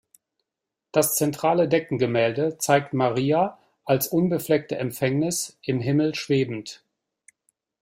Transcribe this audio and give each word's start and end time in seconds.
Das 0.91 1.13
zentrale 1.13 1.67
Deckengemälde 1.69 2.57
zeigt 2.57 2.91
Maria 2.91 3.59
als 3.85 4.07
"Unbefleckte 4.07 4.75
Empfängnis" 4.75 5.59
im 5.61 5.79
Himmel 5.79 6.15
schwebend. 6.15 6.83